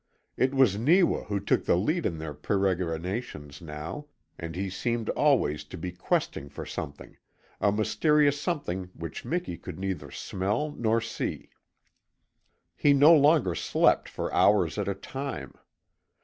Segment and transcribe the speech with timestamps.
[0.35, 4.07] It was Neewa who took the lead in their peregrinations now,
[4.39, 7.17] and he seemed always to be questing for something
[7.59, 11.51] a mysterious something which Miki could neither smell nor see.
[12.75, 15.53] He no longer slept for hours at a time.